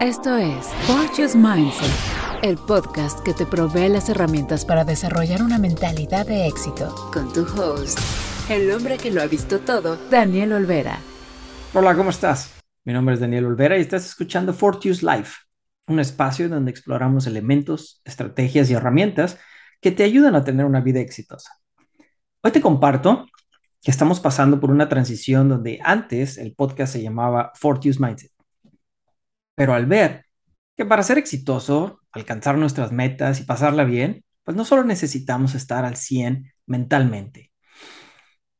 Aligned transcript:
Esto 0.00 0.36
es 0.36 0.68
Fortune's 0.86 1.34
Mindset, 1.34 1.90
el 2.44 2.56
podcast 2.56 3.18
que 3.24 3.34
te 3.34 3.44
provee 3.44 3.88
las 3.88 4.08
herramientas 4.08 4.64
para 4.64 4.84
desarrollar 4.84 5.42
una 5.42 5.58
mentalidad 5.58 6.24
de 6.24 6.46
éxito. 6.46 6.94
Con 7.12 7.32
tu 7.32 7.40
host, 7.42 7.98
el 8.48 8.70
hombre 8.70 8.96
que 8.96 9.10
lo 9.10 9.20
ha 9.20 9.26
visto 9.26 9.58
todo, 9.58 9.96
Daniel 10.08 10.52
Olvera. 10.52 11.00
Hola, 11.74 11.96
¿cómo 11.96 12.10
estás? 12.10 12.54
Mi 12.84 12.92
nombre 12.92 13.16
es 13.16 13.20
Daniel 13.20 13.46
Olvera 13.46 13.76
y 13.76 13.80
estás 13.80 14.06
escuchando 14.06 14.54
Fortune's 14.54 15.02
Life, 15.02 15.40
un 15.88 15.98
espacio 15.98 16.48
donde 16.48 16.70
exploramos 16.70 17.26
elementos, 17.26 18.00
estrategias 18.04 18.70
y 18.70 18.74
herramientas 18.74 19.40
que 19.80 19.90
te 19.90 20.04
ayudan 20.04 20.36
a 20.36 20.44
tener 20.44 20.64
una 20.64 20.80
vida 20.80 21.00
exitosa. 21.00 21.50
Hoy 22.42 22.52
te 22.52 22.60
comparto 22.60 23.26
que 23.82 23.90
estamos 23.90 24.20
pasando 24.20 24.60
por 24.60 24.70
una 24.70 24.88
transición 24.88 25.48
donde 25.48 25.80
antes 25.82 26.38
el 26.38 26.54
podcast 26.54 26.92
se 26.92 27.02
llamaba 27.02 27.50
Fortune's 27.56 27.98
Mindset 27.98 28.37
pero 29.58 29.74
al 29.74 29.86
ver 29.86 30.24
que 30.76 30.86
para 30.86 31.02
ser 31.02 31.18
exitoso, 31.18 32.00
alcanzar 32.12 32.56
nuestras 32.56 32.92
metas 32.92 33.40
y 33.40 33.44
pasarla 33.44 33.82
bien, 33.82 34.24
pues 34.44 34.56
no 34.56 34.64
solo 34.64 34.84
necesitamos 34.84 35.56
estar 35.56 35.84
al 35.84 35.96
100 35.96 36.52
mentalmente. 36.66 37.50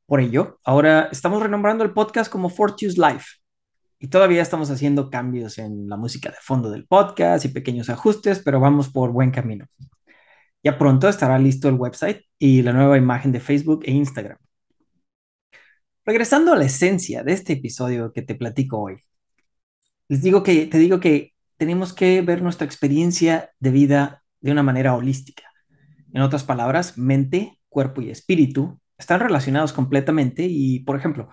Por 0.07 0.21
ello, 0.21 0.59
ahora 0.65 1.09
estamos 1.13 1.41
renombrando 1.41 1.85
el 1.85 1.93
podcast 1.93 2.33
como 2.33 2.51
Fortune's 2.51 2.99
Life. 2.99 3.27
Y 4.01 4.09
todavía 4.09 4.43
estamos 4.43 4.71
haciendo 4.71 5.09
cambios 5.09 5.59
en 5.59 5.89
la 5.89 5.97
música 5.97 6.31
de 6.31 6.37
fondo 6.43 6.69
del 6.69 6.85
podcast 6.85 7.45
y 7.45 7.51
pequeños 7.51 7.91
ajustes, 7.91 8.41
pero 8.45 8.59
vamos 8.59 8.89
por 8.89 9.13
buen 9.13 9.31
camino. 9.31 9.67
Ya 10.65 10.79
pronto 10.79 11.09
estará 11.09 11.39
listo 11.39 11.69
el 11.69 11.77
website 11.77 12.23
y 12.41 12.63
la 12.63 12.73
nueva 12.73 12.99
imagen 12.99 13.31
de 13.31 13.39
Facebook 13.39 13.83
e 13.85 13.93
Instagram. 13.93 14.39
Regresando 16.05 16.53
a 16.53 16.57
la 16.57 16.65
esencia 16.65 17.23
de 17.23 17.35
este 17.35 17.53
episodio 17.53 18.13
que 18.13 18.23
te 18.23 18.35
platico 18.35 18.81
hoy, 18.81 19.05
les 20.09 20.23
digo 20.23 20.43
que, 20.43 20.67
te 20.67 20.79
digo 20.79 21.01
que 21.01 21.35
tenemos 21.57 21.93
que 21.93 22.23
ver 22.23 22.43
nuestra 22.43 22.67
experiencia 22.67 23.51
de 23.61 23.71
vida 23.71 24.23
de 24.41 24.53
una 24.53 24.63
manera 24.63 24.95
holística. 24.95 25.45
En 26.13 26.23
otras 26.23 26.45
palabras, 26.45 26.97
mente, 26.99 27.61
cuerpo 27.69 28.01
y 28.01 28.11
espíritu 28.11 28.81
están 28.97 29.21
relacionados 29.21 29.73
completamente 29.73 30.47
y, 30.49 30.81
por 30.81 30.97
ejemplo, 30.97 31.29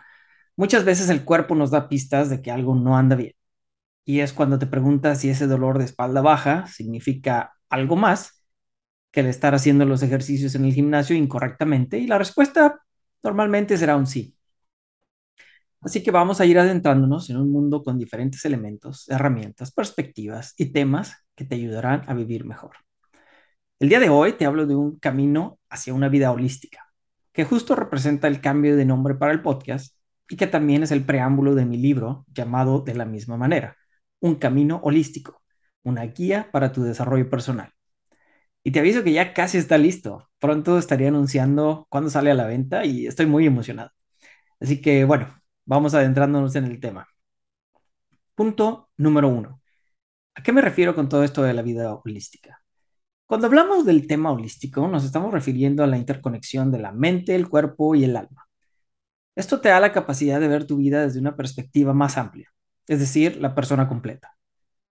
muchas 0.56 0.86
veces 0.86 1.10
el 1.10 1.24
cuerpo 1.24 1.56
nos 1.56 1.72
da 1.72 1.90
pistas 1.90 2.30
de 2.30 2.42
que 2.42 2.52
algo 2.52 2.76
no 2.76 2.98
anda 2.98 3.16
bien. 3.16 3.34
Y 4.06 4.20
es 4.20 4.34
cuando 4.34 4.60
te 4.60 4.68
preguntas 4.68 5.22
si 5.22 5.30
ese 5.30 5.48
dolor 5.48 5.80
de 5.80 5.86
espalda 5.86 6.22
baja 6.22 6.68
significa 6.68 7.54
algo 7.70 7.96
más 7.96 8.46
que 9.12 9.22
el 9.22 9.28
estar 9.28 9.56
haciendo 9.56 9.86
los 9.86 10.04
ejercicios 10.04 10.56
en 10.56 10.66
el 10.66 10.74
gimnasio 10.74 11.16
incorrectamente 11.16 11.98
y 12.00 12.08
la 12.08 12.18
respuesta 12.18 12.82
normalmente 13.24 13.78
será 13.78 13.96
un 13.96 14.08
sí. 14.08 14.35
Así 15.86 16.02
que 16.02 16.10
vamos 16.10 16.42
a 16.42 16.46
ir 16.48 16.58
adentrándonos 16.58 17.30
en 17.30 17.38
un 17.38 17.52
mundo 17.52 17.84
con 17.84 18.00
diferentes 18.00 18.44
elementos, 18.44 19.08
herramientas, 19.08 19.72
perspectivas 19.72 20.56
y 20.58 20.72
temas 20.74 21.14
que 21.36 21.46
te 21.46 21.54
ayudarán 21.54 22.02
a 22.08 22.16
vivir 22.16 22.44
mejor. 22.44 22.78
El 23.80 23.90
día 23.90 24.00
de 24.00 24.10
hoy 24.10 24.34
te 24.34 24.48
hablo 24.48 24.66
de 24.66 24.76
un 24.76 24.98
camino 24.98 25.60
hacia 25.70 25.94
una 25.94 26.10
vida 26.10 26.32
holística, 26.32 26.88
que 27.34 27.46
justo 27.46 27.76
representa 27.76 28.28
el 28.28 28.42
cambio 28.42 28.76
de 28.76 28.86
nombre 28.86 29.14
para 29.14 29.32
el 29.32 29.44
podcast 29.44 29.96
y 30.28 30.38
que 30.38 30.48
también 30.48 30.82
es 30.82 30.92
el 30.92 31.06
preámbulo 31.06 31.54
de 31.54 31.66
mi 31.66 31.78
libro 31.78 32.26
llamado 32.34 32.82
de 32.82 32.96
la 32.96 33.06
misma 33.06 33.38
manera, 33.38 33.78
Un 34.20 34.36
camino 34.36 34.80
holístico, 34.84 35.44
una 35.84 36.04
guía 36.06 36.50
para 36.52 36.72
tu 36.72 36.84
desarrollo 36.84 37.30
personal. 37.30 37.72
Y 38.64 38.72
te 38.72 38.80
aviso 38.80 39.04
que 39.04 39.14
ya 39.14 39.34
casi 39.34 39.60
está 39.60 39.78
listo. 39.78 40.30
Pronto 40.40 40.80
estaré 40.80 41.08
anunciando 41.08 41.86
cuándo 41.90 42.10
sale 42.10 42.32
a 42.32 42.34
la 42.34 42.48
venta 42.48 42.86
y 42.86 43.06
estoy 43.08 43.28
muy 43.28 43.46
emocionado. 43.46 43.92
Así 44.60 44.82
que 44.82 45.06
bueno, 45.06 45.28
vamos 45.66 45.94
adentrándonos 45.94 46.56
en 46.56 46.66
el 46.66 46.80
tema. 46.80 47.08
Punto 48.36 48.90
número 48.98 49.30
uno. 49.30 49.62
¿A 50.36 50.44
qué 50.44 50.52
me 50.52 50.62
refiero 50.62 50.96
con 50.96 51.10
todo 51.10 51.24
esto 51.24 51.44
de 51.44 51.54
la 51.54 51.62
vida 51.62 51.94
holística? 51.94 52.62
Cuando 53.26 53.48
hablamos 53.48 53.86
del 53.86 54.08
tema 54.08 54.32
holístico, 54.32 54.88
nos 54.88 55.04
estamos 55.04 55.34
refiriendo 55.34 55.84
a 55.84 55.88
la 55.88 55.98
interconexión 55.98 56.72
de 56.72 56.80
la 56.80 56.92
mente, 56.92 57.34
el 57.36 57.50
cuerpo 57.50 57.96
y 57.96 58.04
el 58.04 58.16
alma. 58.16 58.48
Esto 59.36 59.60
te 59.62 59.70
da 59.70 59.80
la 59.80 59.92
capacidad 59.92 60.40
de 60.40 60.48
ver 60.48 60.68
tu 60.68 60.78
vida 60.78 61.02
desde 61.02 61.20
una 61.20 61.36
perspectiva 61.36 61.94
más 61.94 62.18
amplia, 62.18 62.52
es 62.88 63.00
decir, 63.00 63.38
la 63.38 63.56
persona 63.56 63.88
completa. 63.88 64.38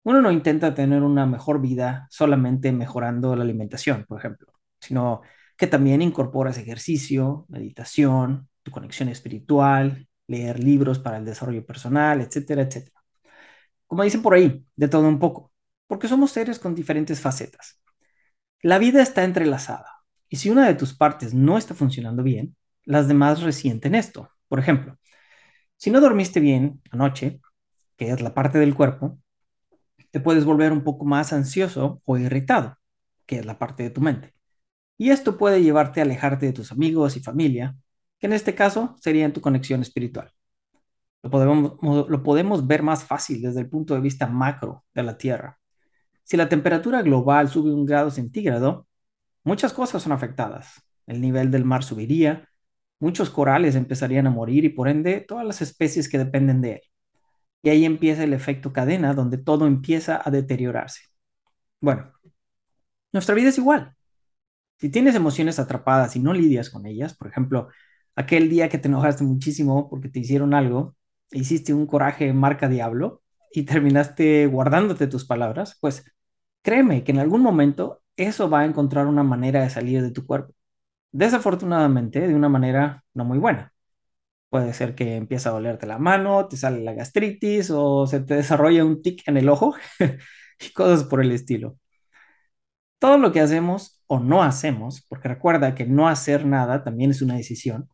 Uno 0.02 0.20
no 0.20 0.30
intenta 0.32 0.74
tener 0.74 1.02
una 1.02 1.26
mejor 1.26 1.60
vida 1.60 2.06
solamente 2.10 2.72
mejorando 2.72 3.36
la 3.36 3.44
alimentación, 3.44 4.04
por 4.06 4.18
ejemplo, 4.18 4.52
sino 4.80 5.22
que 5.56 5.66
también 5.66 6.02
incorporas 6.02 6.58
ejercicio, 6.58 7.46
meditación, 7.48 8.48
tu 8.62 8.70
conexión 8.70 9.08
espiritual, 9.08 10.08
leer 10.26 10.62
libros 10.62 10.98
para 10.98 11.18
el 11.18 11.24
desarrollo 11.24 11.64
personal, 11.64 12.20
etcétera, 12.20 12.62
etcétera. 12.62 13.02
Como 13.86 14.02
dicen 14.02 14.22
por 14.22 14.34
ahí, 14.34 14.64
de 14.76 14.88
todo 14.88 15.08
un 15.08 15.18
poco, 15.18 15.52
porque 15.86 16.08
somos 16.08 16.32
seres 16.32 16.58
con 16.58 16.74
diferentes 16.74 17.20
facetas. 17.20 17.80
La 18.62 18.78
vida 18.78 19.02
está 19.02 19.24
entrelazada 19.24 20.04
y 20.28 20.36
si 20.36 20.50
una 20.50 20.66
de 20.66 20.74
tus 20.74 20.94
partes 20.94 21.34
no 21.34 21.58
está 21.58 21.74
funcionando 21.74 22.22
bien, 22.22 22.56
las 22.84 23.08
demás 23.08 23.42
resienten 23.42 23.94
esto. 23.94 24.30
Por 24.48 24.58
ejemplo, 24.58 24.98
si 25.76 25.90
no 25.90 26.00
dormiste 26.00 26.40
bien 26.40 26.82
anoche, 26.90 27.40
que 27.96 28.10
es 28.10 28.20
la 28.20 28.34
parte 28.34 28.58
del 28.58 28.74
cuerpo, 28.74 29.18
te 30.10 30.20
puedes 30.20 30.44
volver 30.44 30.72
un 30.72 30.84
poco 30.84 31.04
más 31.04 31.32
ansioso 31.32 32.00
o 32.04 32.18
irritado, 32.18 32.78
que 33.26 33.38
es 33.38 33.46
la 33.46 33.58
parte 33.58 33.82
de 33.82 33.90
tu 33.90 34.00
mente. 34.00 34.34
Y 34.96 35.10
esto 35.10 35.36
puede 35.38 35.62
llevarte 35.62 36.00
a 36.00 36.04
alejarte 36.04 36.46
de 36.46 36.52
tus 36.52 36.72
amigos 36.72 37.16
y 37.16 37.20
familia 37.20 37.76
en 38.26 38.32
este 38.32 38.54
caso 38.54 38.96
sería 39.00 39.24
en 39.24 39.32
tu 39.32 39.40
conexión 39.40 39.82
espiritual. 39.82 40.32
Lo 41.22 41.30
podemos, 41.30 42.08
lo 42.08 42.22
podemos 42.22 42.66
ver 42.66 42.82
más 42.82 43.04
fácil 43.04 43.42
desde 43.42 43.60
el 43.60 43.68
punto 43.68 43.94
de 43.94 44.00
vista 44.00 44.26
macro 44.26 44.84
de 44.94 45.02
la 45.02 45.16
Tierra. 45.16 45.58
Si 46.22 46.36
la 46.36 46.48
temperatura 46.48 47.02
global 47.02 47.48
sube 47.48 47.72
un 47.72 47.86
grado 47.86 48.10
centígrado, 48.10 48.86
muchas 49.42 49.72
cosas 49.72 50.02
son 50.02 50.12
afectadas. 50.12 50.82
El 51.06 51.20
nivel 51.20 51.50
del 51.50 51.64
mar 51.64 51.84
subiría, 51.84 52.48
muchos 52.98 53.30
corales 53.30 53.74
empezarían 53.74 54.26
a 54.26 54.30
morir 54.30 54.64
y 54.64 54.70
por 54.70 54.88
ende 54.88 55.20
todas 55.20 55.46
las 55.46 55.62
especies 55.62 56.08
que 56.08 56.18
dependen 56.18 56.60
de 56.60 56.72
él. 56.72 56.80
Y 57.62 57.70
ahí 57.70 57.84
empieza 57.84 58.24
el 58.24 58.32
efecto 58.34 58.72
cadena 58.72 59.14
donde 59.14 59.38
todo 59.38 59.66
empieza 59.66 60.20
a 60.22 60.30
deteriorarse. 60.30 61.02
Bueno, 61.80 62.12
nuestra 63.12 63.34
vida 63.34 63.48
es 63.50 63.58
igual. 63.58 63.94
Si 64.78 64.90
tienes 64.90 65.14
emociones 65.14 65.58
atrapadas 65.58 66.16
y 66.16 66.20
no 66.20 66.32
lidias 66.32 66.70
con 66.70 66.86
ellas, 66.86 67.16
por 67.16 67.28
ejemplo, 67.28 67.68
aquel 68.16 68.48
día 68.50 68.68
que 68.68 68.78
te 68.78 68.88
enojaste 68.88 69.24
muchísimo 69.24 69.88
porque 69.90 70.08
te 70.08 70.20
hicieron 70.20 70.54
algo, 70.54 70.96
hiciste 71.32 71.74
un 71.74 71.86
coraje 71.86 72.32
marca 72.32 72.68
diablo 72.68 73.22
y 73.52 73.64
terminaste 73.64 74.46
guardándote 74.46 75.06
tus 75.06 75.24
palabras, 75.26 75.78
pues 75.80 76.04
créeme 76.62 77.04
que 77.04 77.12
en 77.12 77.18
algún 77.20 77.42
momento 77.42 78.02
eso 78.16 78.50
va 78.50 78.60
a 78.60 78.64
encontrar 78.66 79.06
una 79.06 79.22
manera 79.22 79.62
de 79.62 79.70
salir 79.70 80.02
de 80.02 80.10
tu 80.10 80.26
cuerpo. 80.26 80.54
Desafortunadamente, 81.12 82.26
de 82.28 82.34
una 82.34 82.48
manera 82.48 83.04
no 83.14 83.24
muy 83.24 83.38
buena. 83.38 83.72
Puede 84.50 84.72
ser 84.74 84.94
que 84.94 85.16
empiece 85.16 85.48
a 85.48 85.52
dolerte 85.52 85.86
la 85.86 85.98
mano, 85.98 86.48
te 86.48 86.56
sale 86.56 86.82
la 86.82 86.94
gastritis 86.94 87.70
o 87.70 88.06
se 88.06 88.20
te 88.20 88.36
desarrolla 88.36 88.84
un 88.84 89.02
tic 89.02 89.26
en 89.28 89.36
el 89.36 89.48
ojo 89.48 89.74
y 90.60 90.72
cosas 90.72 91.04
por 91.04 91.20
el 91.22 91.32
estilo. 91.32 91.78
Todo 92.98 93.18
lo 93.18 93.32
que 93.32 93.40
hacemos 93.40 94.02
o 94.06 94.18
no 94.20 94.42
hacemos, 94.42 95.04
porque 95.08 95.28
recuerda 95.28 95.74
que 95.74 95.86
no 95.86 96.08
hacer 96.08 96.46
nada 96.46 96.82
también 96.84 97.10
es 97.10 97.22
una 97.22 97.36
decisión, 97.36 97.88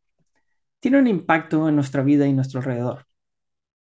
tiene 0.81 0.99
un 0.99 1.07
impacto 1.07 1.69
en 1.69 1.77
nuestra 1.77 2.03
vida 2.03 2.27
y 2.27 2.33
nuestro 2.33 2.61
alrededor. 2.61 3.07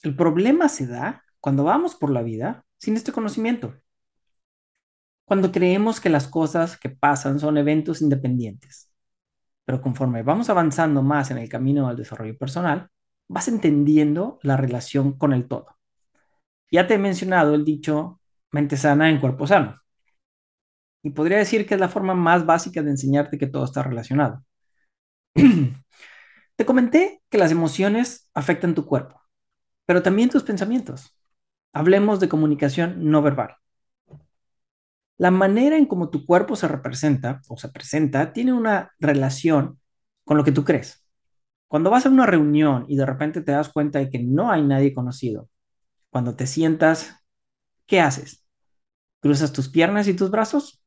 El 0.03 0.15
problema 0.15 0.69
se 0.69 0.87
da 0.87 1.23
cuando 1.39 1.63
vamos 1.63 1.95
por 1.95 2.11
la 2.11 2.21
vida 2.21 2.65
sin 2.77 2.95
este 2.95 3.11
conocimiento. 3.11 3.75
Cuando 5.25 5.51
creemos 5.51 5.99
que 6.01 6.09
las 6.09 6.27
cosas 6.27 6.77
que 6.77 6.89
pasan 6.89 7.39
son 7.39 7.57
eventos 7.57 8.01
independientes. 8.01 8.91
Pero 9.65 9.81
conforme 9.81 10.23
vamos 10.23 10.49
avanzando 10.49 11.01
más 11.01 11.31
en 11.31 11.37
el 11.37 11.49
camino 11.49 11.87
al 11.87 11.95
desarrollo 11.95 12.37
personal, 12.37 12.89
vas 13.29 13.47
entendiendo 13.47 14.39
la 14.43 14.57
relación 14.57 15.17
con 15.17 15.33
el 15.33 15.47
todo. 15.47 15.77
Ya 16.71 16.87
te 16.87 16.95
he 16.95 16.97
mencionado 16.97 17.55
el 17.55 17.63
dicho 17.65 18.19
mente 18.51 18.77
sana 18.77 19.09
en 19.09 19.19
cuerpo 19.19 19.47
sano. 19.47 19.79
Y 21.03 21.11
podría 21.11 21.37
decir 21.37 21.65
que 21.65 21.75
es 21.75 21.79
la 21.79 21.89
forma 21.89 22.13
más 22.13 22.45
básica 22.45 22.81
de 22.83 22.91
enseñarte 22.91 23.37
que 23.37 23.47
todo 23.47 23.65
está 23.65 23.83
relacionado. 23.83 24.43
Te 26.55 26.65
comenté 26.65 27.21
que 27.29 27.37
las 27.37 27.51
emociones 27.51 28.29
afectan 28.33 28.75
tu 28.75 28.85
cuerpo, 28.85 29.21
pero 29.85 30.03
también 30.03 30.29
tus 30.29 30.43
pensamientos. 30.43 31.17
Hablemos 31.73 32.19
de 32.19 32.29
comunicación 32.29 33.09
no 33.09 33.21
verbal. 33.21 33.55
La 35.17 35.31
manera 35.31 35.77
en 35.77 35.85
cómo 35.85 36.09
tu 36.09 36.25
cuerpo 36.25 36.55
se 36.55 36.67
representa 36.67 37.41
o 37.47 37.57
se 37.57 37.69
presenta 37.69 38.33
tiene 38.33 38.53
una 38.53 38.91
relación 38.99 39.79
con 40.25 40.37
lo 40.37 40.43
que 40.43 40.51
tú 40.51 40.63
crees. 40.63 41.05
Cuando 41.67 41.89
vas 41.89 42.05
a 42.05 42.09
una 42.09 42.25
reunión 42.25 42.85
y 42.87 42.97
de 42.97 43.05
repente 43.05 43.41
te 43.41 43.51
das 43.51 43.69
cuenta 43.69 43.99
de 43.99 44.09
que 44.09 44.19
no 44.19 44.51
hay 44.51 44.63
nadie 44.63 44.93
conocido, 44.93 45.49
cuando 46.09 46.35
te 46.35 46.47
sientas, 46.47 47.15
¿qué 47.85 48.01
haces? 48.01 48.45
¿Cruzas 49.21 49.53
tus 49.53 49.69
piernas 49.69 50.07
y 50.07 50.15
tus 50.15 50.31
brazos? 50.31 50.83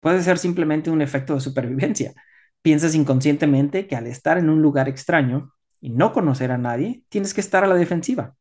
Puede 0.00 0.22
ser 0.22 0.38
simplemente 0.38 0.90
un 0.90 1.00
efecto 1.02 1.34
de 1.34 1.40
supervivencia 1.40 2.14
Piensas 2.62 2.94
inconscientemente 2.94 3.86
que 3.86 3.96
al 3.96 4.06
estar 4.06 4.38
en 4.38 4.48
un 4.48 4.62
lugar 4.62 4.88
extraño 4.88 5.52
y 5.80 5.90
no 5.90 6.12
conocer 6.12 6.52
a 6.52 6.58
nadie, 6.58 7.04
tienes 7.08 7.34
que 7.34 7.40
estar 7.40 7.64
a 7.64 7.66
la 7.66 7.74
defensiva. 7.74 8.36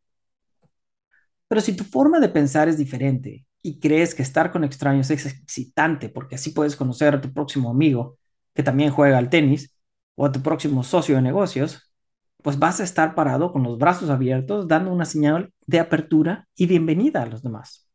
Pero 1.48 1.62
si 1.62 1.76
tu 1.76 1.84
forma 1.84 2.20
de 2.20 2.30
pensar 2.30 2.70
es 2.70 2.78
diferente 2.78 3.46
y 3.62 3.80
crees 3.80 4.16
que 4.16 4.24
estar 4.24 4.52
con 4.52 4.64
extraños 4.64 5.12
es 5.12 5.26
excitante 5.26 6.08
porque 6.10 6.36
así 6.36 6.52
puedes 6.52 6.78
conocer 6.78 7.14
a 7.14 7.22
tu 7.22 7.34
próximo 7.34 7.70
amigo 7.70 8.18
que 8.54 8.64
también 8.64 8.92
juega 8.92 9.18
al 9.18 9.30
tenis 9.30 9.76
o 10.16 10.26
a 10.26 10.32
tu 10.32 10.42
próximo 10.42 10.84
socio 10.84 11.16
de 11.16 11.22
negocios, 11.22 11.94
pues 12.42 12.58
vas 12.58 12.80
a 12.80 12.84
estar 12.84 13.16
parado 13.16 13.52
con 13.52 13.64
los 13.64 13.78
brazos 13.78 14.10
abiertos 14.10 14.68
dando 14.68 14.94
una 14.94 15.06
señal 15.06 15.54
de 15.68 15.80
apertura 15.80 16.48
y 16.56 16.68
bienvenida 16.68 17.22
a 17.24 17.26
los 17.26 17.44
demás. 17.44 17.90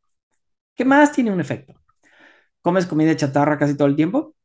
¿Qué 0.74 0.84
más 0.84 1.12
tiene 1.12 1.32
un 1.32 1.40
efecto? 1.40 1.74
¿Comes 2.62 2.86
comida 2.86 3.16
chatarra 3.16 3.58
casi 3.58 3.76
todo 3.76 3.88
el 3.88 3.96
tiempo? 3.96 4.35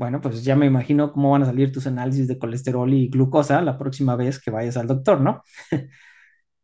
Bueno, 0.00 0.22
pues 0.22 0.42
ya 0.44 0.56
me 0.56 0.64
imagino 0.64 1.12
cómo 1.12 1.32
van 1.32 1.42
a 1.42 1.46
salir 1.46 1.72
tus 1.72 1.86
análisis 1.86 2.26
de 2.26 2.38
colesterol 2.38 2.90
y 2.90 3.10
glucosa 3.10 3.60
la 3.60 3.76
próxima 3.76 4.16
vez 4.16 4.40
que 4.40 4.50
vayas 4.50 4.78
al 4.78 4.86
doctor, 4.86 5.20
¿no? 5.20 5.42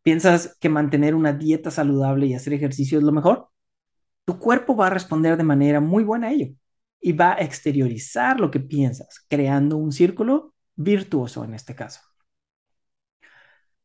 ¿Piensas 0.02 0.56
que 0.58 0.70
mantener 0.70 1.14
una 1.14 1.34
dieta 1.34 1.70
saludable 1.70 2.26
y 2.26 2.32
hacer 2.34 2.54
ejercicio 2.54 2.96
es 2.96 3.04
lo 3.04 3.12
mejor? 3.12 3.50
Tu 4.24 4.38
cuerpo 4.38 4.74
va 4.74 4.86
a 4.86 4.90
responder 4.90 5.36
de 5.36 5.44
manera 5.44 5.80
muy 5.80 6.02
buena 6.02 6.28
a 6.28 6.32
ello 6.32 6.54
y 6.98 7.12
va 7.12 7.34
a 7.34 7.40
exteriorizar 7.40 8.40
lo 8.40 8.50
que 8.50 8.60
piensas, 8.60 9.26
creando 9.28 9.76
un 9.76 9.92
círculo 9.92 10.54
virtuoso 10.74 11.44
en 11.44 11.52
este 11.52 11.74
caso. 11.74 12.00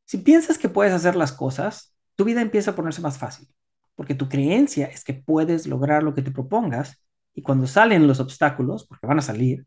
Si 0.06 0.20
piensas 0.20 0.58
que 0.58 0.70
puedes 0.70 0.94
hacer 0.94 1.18
las 1.18 1.34
cosas, 1.34 1.94
tu 2.16 2.24
vida 2.24 2.40
empieza 2.40 2.72
a 2.72 2.76
ponerse 2.76 3.02
más 3.02 3.18
fácil, 3.18 3.50
porque 3.96 4.16
tu 4.16 4.30
creencia 4.30 4.86
es 4.86 5.04
que 5.04 5.14
puedes 5.14 5.68
lograr 5.68 6.04
lo 6.04 6.14
que 6.14 6.22
te 6.22 6.32
propongas 6.32 7.01
y 7.34 7.42
cuando 7.42 7.68
salen 7.68 8.08
los 8.08 8.20
obstáculos, 8.20 8.86
porque 8.88 9.08
van 9.08 9.20
a 9.20 9.22
salir, 9.22 9.66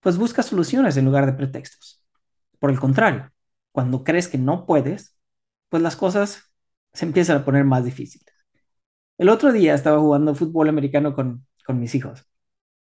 pues 0.00 0.18
busca 0.18 0.42
soluciones 0.42 0.96
en 0.96 1.04
lugar 1.04 1.26
de 1.26 1.34
pretextos. 1.34 2.04
Por 2.58 2.70
el 2.70 2.80
contrario, 2.80 3.30
cuando 3.72 4.04
crees 4.04 4.28
que 4.28 4.38
no 4.38 4.66
puedes, 4.66 5.16
pues 5.68 5.82
las 5.82 5.96
cosas 5.96 6.52
se 6.92 7.06
empiezan 7.06 7.38
a 7.38 7.44
poner 7.44 7.64
más 7.64 7.84
difíciles. 7.84 8.26
El 9.18 9.28
otro 9.28 9.52
día 9.52 9.74
estaba 9.74 10.00
jugando 10.00 10.34
fútbol 10.34 10.68
americano 10.68 11.14
con, 11.14 11.46
con 11.66 11.78
mis 11.80 11.94
hijos, 11.94 12.26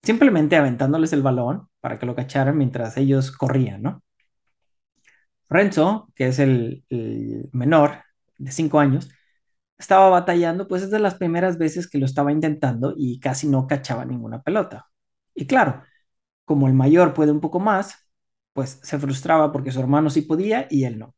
simplemente 0.02 0.56
aventándoles 0.56 1.12
el 1.12 1.22
balón 1.22 1.68
para 1.80 1.98
que 1.98 2.06
lo 2.06 2.14
cacharan 2.14 2.58
mientras 2.58 2.96
ellos 2.96 3.32
corrían, 3.32 3.82
¿no? 3.82 4.02
Renzo, 5.48 6.10
que 6.14 6.28
es 6.28 6.38
el, 6.38 6.84
el 6.90 7.48
menor 7.52 8.02
de 8.36 8.52
cinco 8.52 8.80
años, 8.80 9.10
estaba 9.78 10.08
batallando, 10.10 10.68
pues 10.68 10.82
es 10.82 10.90
de 10.90 10.98
las 10.98 11.14
primeras 11.14 11.58
veces 11.58 11.88
que 11.88 11.98
lo 11.98 12.06
estaba 12.06 12.32
intentando 12.32 12.94
y 12.96 13.20
casi 13.20 13.48
no 13.48 13.66
cachaba 13.66 14.04
ninguna 14.04 14.42
pelota. 14.42 14.88
Y 15.34 15.46
claro, 15.46 15.82
como 16.44 16.68
el 16.68 16.74
mayor 16.74 17.14
puede 17.14 17.32
un 17.32 17.40
poco 17.40 17.60
más, 17.60 17.96
pues 18.52 18.80
se 18.82 18.98
frustraba 18.98 19.52
porque 19.52 19.72
su 19.72 19.80
hermano 19.80 20.10
sí 20.10 20.22
podía 20.22 20.66
y 20.70 20.84
él 20.84 20.98
no. 20.98 21.14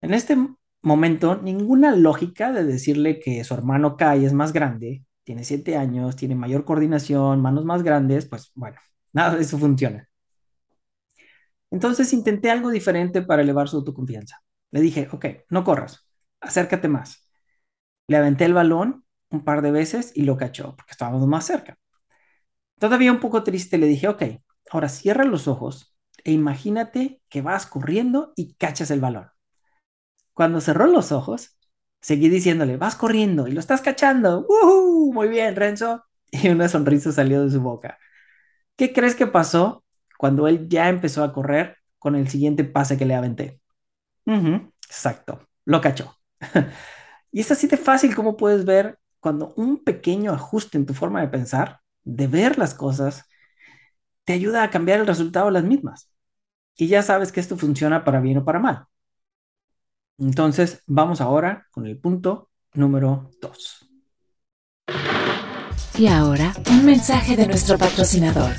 En 0.00 0.14
este 0.14 0.36
momento, 0.82 1.36
ninguna 1.42 1.96
lógica 1.96 2.52
de 2.52 2.64
decirle 2.64 3.18
que 3.20 3.42
su 3.44 3.54
hermano 3.54 3.96
Kai 3.96 4.24
es 4.24 4.32
más 4.32 4.52
grande, 4.52 5.04
tiene 5.24 5.44
siete 5.44 5.76
años, 5.76 6.16
tiene 6.16 6.34
mayor 6.34 6.64
coordinación, 6.64 7.40
manos 7.40 7.64
más 7.64 7.82
grandes, 7.82 8.26
pues 8.26 8.52
bueno, 8.54 8.76
nada 9.12 9.36
de 9.36 9.42
eso 9.42 9.58
funciona. 9.58 10.08
Entonces 11.70 12.12
intenté 12.12 12.50
algo 12.50 12.70
diferente 12.70 13.22
para 13.22 13.42
elevar 13.42 13.68
su 13.68 13.76
autoconfianza. 13.78 14.38
Le 14.70 14.80
dije, 14.80 15.08
ok, 15.12 15.26
no 15.50 15.64
corras, 15.64 16.06
acércate 16.40 16.88
más. 16.88 17.23
Le 18.06 18.16
aventé 18.16 18.44
el 18.44 18.54
balón 18.54 19.04
un 19.30 19.44
par 19.44 19.62
de 19.62 19.70
veces 19.70 20.12
y 20.14 20.22
lo 20.22 20.36
cachó 20.36 20.76
porque 20.76 20.92
estábamos 20.92 21.26
más 21.26 21.46
cerca. 21.46 21.76
Todavía 22.78 23.12
un 23.12 23.20
poco 23.20 23.42
triste 23.42 23.78
le 23.78 23.86
dije, 23.86 24.08
ok, 24.08 24.22
ahora 24.70 24.88
cierra 24.88 25.24
los 25.24 25.48
ojos 25.48 25.96
e 26.24 26.32
imagínate 26.32 27.20
que 27.28 27.42
vas 27.42 27.66
corriendo 27.66 28.32
y 28.36 28.54
cachas 28.54 28.90
el 28.90 29.00
balón. 29.00 29.30
Cuando 30.32 30.60
cerró 30.60 30.86
los 30.86 31.12
ojos, 31.12 31.56
seguí 32.00 32.28
diciéndole, 32.28 32.76
vas 32.76 32.96
corriendo 32.96 33.46
y 33.46 33.52
lo 33.52 33.60
estás 33.60 33.80
cachando. 33.80 34.46
Muy 35.12 35.28
bien, 35.28 35.56
Renzo. 35.56 36.04
Y 36.34 36.48
una 36.48 36.68
sonrisa 36.68 37.12
salió 37.12 37.44
de 37.44 37.50
su 37.52 37.60
boca. 37.60 37.96
¿Qué 38.76 38.92
crees 38.92 39.14
que 39.14 39.28
pasó 39.28 39.84
cuando 40.18 40.48
él 40.48 40.68
ya 40.68 40.88
empezó 40.88 41.22
a 41.22 41.32
correr 41.32 41.76
con 41.98 42.16
el 42.16 42.28
siguiente 42.28 42.64
pase 42.64 42.98
que 42.98 43.06
le 43.06 43.14
aventé? 43.14 43.60
exacto, 44.88 45.48
lo 45.64 45.80
cachó. 45.80 46.16
Y 47.34 47.40
es 47.40 47.50
así 47.50 47.66
de 47.66 47.76
fácil 47.76 48.14
como 48.14 48.36
puedes 48.36 48.64
ver 48.64 49.00
cuando 49.18 49.54
un 49.56 49.82
pequeño 49.82 50.32
ajuste 50.32 50.78
en 50.78 50.86
tu 50.86 50.94
forma 50.94 51.20
de 51.20 51.26
pensar, 51.26 51.80
de 52.04 52.28
ver 52.28 52.58
las 52.58 52.74
cosas, 52.74 53.24
te 54.22 54.34
ayuda 54.34 54.62
a 54.62 54.70
cambiar 54.70 55.00
el 55.00 55.06
resultado 55.08 55.46
de 55.46 55.52
las 55.52 55.64
mismas. 55.64 56.08
Y 56.76 56.86
ya 56.86 57.02
sabes 57.02 57.32
que 57.32 57.40
esto 57.40 57.56
funciona 57.56 58.04
para 58.04 58.20
bien 58.20 58.38
o 58.38 58.44
para 58.44 58.60
mal. 58.60 58.84
Entonces, 60.16 60.84
vamos 60.86 61.20
ahora 61.20 61.66
con 61.72 61.86
el 61.86 61.98
punto 61.98 62.50
número 62.72 63.28
2. 63.40 63.90
Y 65.98 66.06
ahora, 66.06 66.52
un 66.70 66.86
mensaje 66.86 67.34
de 67.34 67.48
nuestro 67.48 67.78
patrocinador. 67.78 68.52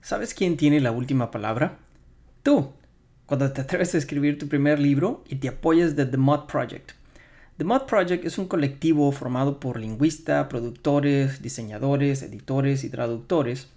¿Sabes 0.00 0.34
quién 0.34 0.56
tiene 0.56 0.80
la 0.80 0.90
última 0.90 1.30
palabra? 1.30 1.78
Tú 2.42 2.72
cuando 3.26 3.50
te 3.52 3.60
atreves 3.60 3.94
a 3.94 3.98
escribir 3.98 4.38
tu 4.38 4.48
primer 4.48 4.78
libro 4.78 5.24
y 5.28 5.36
te 5.36 5.48
apoyas 5.48 5.96
de 5.96 6.06
The 6.06 6.16
Mod 6.16 6.46
Project. 6.46 6.92
The 7.56 7.64
Mod 7.64 7.82
Project 7.82 8.24
es 8.24 8.38
un 8.38 8.48
colectivo 8.48 9.10
formado 9.12 9.60
por 9.60 9.78
lingüistas, 9.78 10.48
productores, 10.48 11.40
diseñadores, 11.40 12.22
editores 12.22 12.84
y 12.84 12.90
traductores 12.90 13.68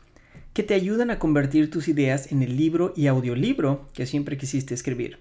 que 0.53 0.63
te 0.63 0.73
ayudan 0.73 1.11
a 1.11 1.19
convertir 1.19 1.69
tus 1.69 1.87
ideas 1.87 2.31
en 2.31 2.41
el 2.41 2.57
libro 2.57 2.91
y 2.95 3.05
audiolibro 3.05 3.87
que 3.93 4.07
siempre 4.07 4.37
quisiste 4.37 4.73
escribir. 4.73 5.19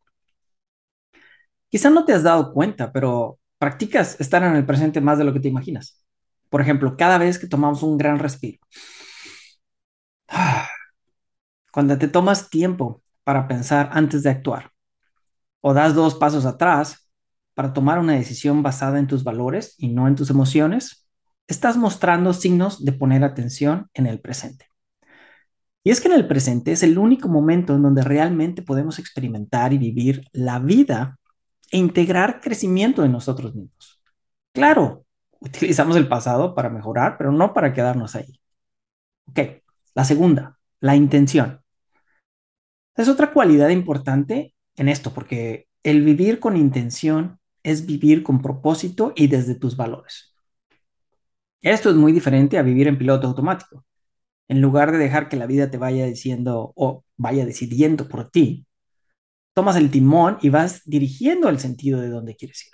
Quizá 1.74 1.90
no 1.90 2.06
te 2.06 2.14
has 2.14 2.22
dado 2.22 2.54
cuenta, 2.54 2.92
pero 2.92 3.40
practicas 3.58 4.22
estar 4.22 4.44
en 4.44 4.56
el 4.56 4.64
presente 4.64 5.02
más 5.02 5.18
de 5.18 5.24
lo 5.24 5.34
que 5.34 5.40
te 5.40 5.48
imaginas. 5.48 6.06
Por 6.52 6.62
ejemplo, 6.62 6.96
cada 6.96 7.18
vez 7.18 7.40
que 7.40 7.48
tomamos 7.48 7.82
un 7.82 7.98
gran 7.98 8.20
respiro. 8.20 8.60
Cuando 11.72 11.98
te 11.98 12.08
tomas 12.08 12.52
tiempo 12.52 13.02
para 13.24 13.48
pensar 13.48 13.90
antes 13.92 14.22
de 14.22 14.30
actuar. 14.30 14.70
O 15.62 15.74
das 15.74 15.96
dos 15.96 16.14
pasos 16.14 16.46
atrás 16.46 17.10
para 17.56 17.74
tomar 17.74 17.98
una 17.98 18.14
decisión 18.14 18.62
basada 18.62 19.00
en 19.00 19.08
tus 19.08 19.24
valores 19.24 19.74
y 19.80 19.88
no 19.88 20.08
en 20.08 20.14
tus 20.14 20.30
emociones. 20.30 21.08
Estás 21.48 21.76
mostrando 21.76 22.34
signos 22.34 22.86
de 22.86 22.92
poner 22.94 23.24
atención 23.24 23.90
en 23.96 24.06
el 24.06 24.20
presente. 24.20 24.68
Y 25.84 25.90
es 25.90 26.02
que 26.02 26.08
en 26.08 26.14
el 26.14 26.28
presente 26.28 26.72
es 26.72 26.84
el 26.84 27.00
único 27.00 27.30
momento 27.30 27.74
en 27.74 27.82
donde 27.82 28.04
realmente 28.04 28.62
podemos 28.62 29.00
experimentar 29.00 29.74
y 29.74 29.80
vivir 29.80 30.28
la 30.34 30.60
vida 30.60 31.18
e 31.74 31.78
integrar 31.78 32.40
crecimiento 32.40 33.04
en 33.04 33.12
nosotros 33.12 33.56
mismos. 33.56 34.00
Claro, 34.54 35.06
utilizamos 35.40 35.98
el 35.98 36.08
pasado 36.08 36.54
para 36.54 36.70
mejorar, 36.70 37.18
pero 37.18 37.32
no 37.32 37.52
para 37.52 37.74
quedarnos 37.74 38.16
ahí. 38.16 38.40
Ok, 39.28 39.40
la 39.96 40.06
segunda, 40.06 40.60
la 40.80 40.96
intención. 40.96 41.62
Es 42.96 43.10
otra 43.10 43.34
cualidad 43.34 43.70
importante 43.70 44.54
en 44.76 44.88
esto, 44.88 45.16
porque 45.16 45.68
el 45.82 46.04
vivir 46.04 46.40
con 46.40 46.58
intención 46.58 47.40
es 47.64 47.88
vivir 47.88 48.22
con 48.22 48.44
propósito 48.44 49.12
y 49.16 49.26
desde 49.26 49.56
tus 49.56 49.76
valores. 49.76 50.36
Esto 51.64 51.90
es 51.90 51.96
muy 51.96 52.12
diferente 52.12 52.60
a 52.60 52.62
vivir 52.62 52.88
en 52.88 53.00
piloto 53.00 53.26
automático. 53.26 53.84
En 54.48 54.62
lugar 54.62 54.92
de 54.92 55.00
dejar 55.00 55.28
que 55.28 55.38
la 55.38 55.48
vida 55.48 55.72
te 55.72 55.80
vaya 55.80 56.06
diciendo 56.06 56.72
o 56.76 57.04
vaya 57.18 57.48
decidiendo 57.48 58.08
por 58.08 58.30
ti, 58.30 58.68
tomas 59.54 59.76
el 59.76 59.92
timón 59.92 60.38
y 60.42 60.50
vas 60.50 60.82
dirigiendo 60.86 61.50
el 61.50 61.60
sentido 61.60 62.02
de 62.02 62.10
dónde 62.10 62.36
quieres 62.36 62.66
ir. 62.66 62.74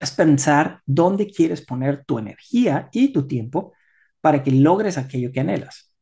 Es 0.00 0.10
pensar 0.10 0.80
dónde 0.86 1.26
quieres 1.28 1.62
poner 1.64 2.04
tu 2.04 2.18
energía 2.18 2.88
y 2.92 3.12
tu 3.12 3.26
tiempo 3.26 3.72
para 4.20 4.42
que 4.42 4.50
logres 4.50 4.98
aquello 4.98 5.32
que 5.32 5.40
anhelas. 5.40 5.92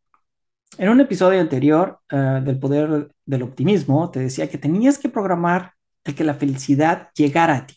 En 0.78 0.88
un 0.88 1.00
episodio 1.00 1.40
anterior 1.40 2.00
uh, 2.10 2.42
del 2.42 2.58
poder 2.58 3.14
del 3.26 3.42
optimismo, 3.42 4.10
te 4.10 4.20
decía 4.20 4.48
que 4.48 4.58
tenías 4.58 4.98
que 4.98 5.10
programar 5.10 5.74
el 6.04 6.14
que 6.14 6.24
la 6.24 6.34
felicidad 6.34 7.10
llegara 7.14 7.56
a 7.56 7.66
ti. 7.66 7.76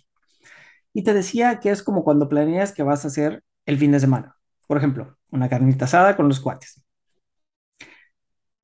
Y 0.94 1.04
te 1.04 1.14
decía 1.14 1.60
que 1.60 1.72
es 1.72 1.84
como 1.84 2.04
cuando 2.06 2.30
planeas 2.30 2.72
que 2.72 2.84
vas 2.84 3.04
a 3.04 3.10
hacer 3.10 3.44
el 3.66 3.78
fin 3.78 3.92
de 3.92 4.00
semana. 4.00 4.38
Por 4.68 4.78
ejemplo, 4.78 5.18
una 5.30 5.50
carnita 5.50 5.86
asada 5.86 6.16
con 6.16 6.30
los 6.30 6.40
cuates. 6.40 6.85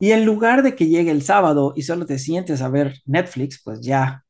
Y 0.01 0.13
en 0.13 0.25
lugar 0.25 0.63
de 0.63 0.75
que 0.75 0.88
llegue 0.88 1.12
el 1.12 1.22
sábado 1.22 1.74
y 1.75 1.84
solo 1.84 2.08
te 2.08 2.17
sientes 2.17 2.63
a 2.63 2.70
ver 2.70 2.96
Netflix, 3.05 3.62
pues 3.63 3.81
ya 3.81 4.25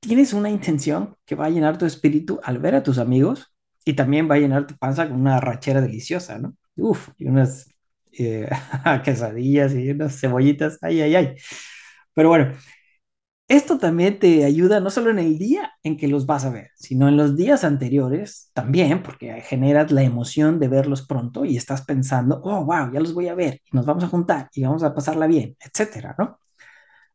tienes 0.00 0.32
una 0.32 0.50
intención 0.50 1.16
que 1.26 1.34
va 1.34 1.46
a 1.46 1.50
llenar 1.50 1.78
tu 1.78 1.86
espíritu 1.86 2.40
al 2.44 2.58
ver 2.58 2.74
a 2.76 2.82
tus 2.82 2.98
amigos 2.98 3.54
y 3.84 3.92
también 3.94 4.30
va 4.30 4.36
a 4.36 4.38
llenar 4.38 4.66
tu 4.66 4.76
panza 4.78 5.06
con 5.08 5.20
una 5.20 5.38
rachera 5.38 5.82
deliciosa, 5.82 6.38
¿no? 6.38 6.56
Uf, 6.76 7.10
y 7.18 7.26
unas 7.26 7.68
eh, 8.12 8.48
quesadillas 9.04 9.74
y 9.74 9.90
unas 9.90 10.18
cebollitas, 10.18 10.78
ay, 10.82 11.02
ay, 11.02 11.14
ay. 11.16 11.36
Pero 12.14 12.30
bueno, 12.30 12.54
esto 13.52 13.78
también 13.78 14.18
te 14.18 14.44
ayuda 14.44 14.80
no 14.80 14.88
solo 14.88 15.10
en 15.10 15.18
el 15.18 15.38
día 15.38 15.72
en 15.82 15.98
que 15.98 16.08
los 16.08 16.24
vas 16.24 16.44
a 16.46 16.50
ver, 16.50 16.70
sino 16.74 17.08
en 17.08 17.18
los 17.18 17.36
días 17.36 17.64
anteriores 17.64 18.50
también, 18.54 19.02
porque 19.02 19.42
generas 19.42 19.92
la 19.92 20.02
emoción 20.02 20.58
de 20.58 20.68
verlos 20.68 21.06
pronto 21.06 21.44
y 21.44 21.56
estás 21.58 21.82
pensando, 21.82 22.40
oh, 22.44 22.64
wow, 22.64 22.90
ya 22.92 23.00
los 23.00 23.12
voy 23.12 23.28
a 23.28 23.34
ver 23.34 23.60
y 23.70 23.76
nos 23.76 23.84
vamos 23.84 24.04
a 24.04 24.08
juntar 24.08 24.48
y 24.54 24.62
vamos 24.62 24.82
a 24.82 24.94
pasarla 24.94 25.26
bien, 25.26 25.54
etcétera, 25.60 26.14
¿no? 26.18 26.40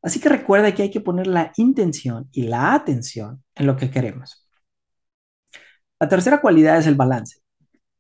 Así 0.02 0.20
que 0.20 0.30
recuerda 0.30 0.74
que 0.74 0.84
hay 0.84 0.92
que 0.92 1.02
poner 1.02 1.28
la 1.28 1.52
intención 1.58 2.30
y 2.32 2.44
la 2.44 2.74
atención 2.76 3.44
en 3.56 3.66
lo 3.66 3.76
que 3.76 3.90
queremos. 3.90 4.48
La 6.00 6.08
tercera 6.08 6.40
cualidad 6.40 6.78
es 6.78 6.86
el 6.86 6.96
balance, 6.96 7.40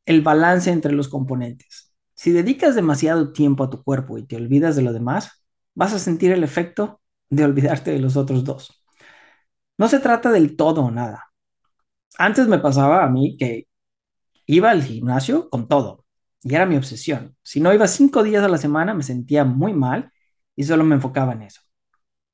el 0.05 0.21
balance 0.21 0.71
entre 0.71 0.93
los 0.93 1.09
componentes. 1.09 1.91
Si 2.13 2.31
dedicas 2.31 2.75
demasiado 2.75 3.31
tiempo 3.33 3.63
a 3.63 3.69
tu 3.71 3.83
cuerpo 3.83 4.19
y 4.19 4.27
te 4.27 4.35
olvidas 4.35 4.75
de 4.75 4.83
lo 4.83 4.93
demás, 4.93 5.43
vas 5.73 5.93
a 5.93 5.99
sentir 5.99 6.31
el 6.31 6.43
efecto 6.43 7.01
de 7.29 7.45
olvidarte 7.45 7.91
de 7.91 7.99
los 7.99 8.17
otros 8.17 8.43
dos. 8.43 8.83
No 9.77 9.87
se 9.87 9.99
trata 9.99 10.31
del 10.31 10.55
todo 10.55 10.83
o 10.83 10.91
nada. 10.91 11.31
Antes 12.17 12.47
me 12.47 12.59
pasaba 12.59 13.03
a 13.03 13.09
mí 13.09 13.37
que 13.37 13.67
iba 14.45 14.71
al 14.71 14.83
gimnasio 14.83 15.49
con 15.49 15.67
todo 15.67 16.05
y 16.43 16.55
era 16.55 16.65
mi 16.65 16.77
obsesión. 16.77 17.35
Si 17.43 17.59
no 17.59 17.73
iba 17.73 17.87
cinco 17.87 18.23
días 18.23 18.43
a 18.43 18.49
la 18.49 18.57
semana 18.57 18.93
me 18.93 19.03
sentía 19.03 19.45
muy 19.45 19.73
mal 19.73 20.11
y 20.55 20.63
solo 20.63 20.83
me 20.83 20.95
enfocaba 20.95 21.33
en 21.33 21.43
eso. 21.43 21.61